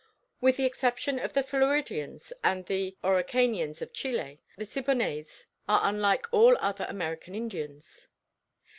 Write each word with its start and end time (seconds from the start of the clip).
With 0.41 0.57
the 0.57 0.65
exception 0.65 1.19
of 1.19 1.33
the 1.33 1.43
Floridians 1.43 2.33
and 2.43 2.65
the 2.65 2.97
Araucanians 3.03 3.83
of 3.83 3.93
Chile; 3.93 4.41
the 4.57 4.65
Siboneyes 4.65 5.45
are 5.69 5.81
unlike 5.83 6.25
all 6.33 6.57
other 6.59 6.87
American 6.89 7.35
Indians. 7.35 8.07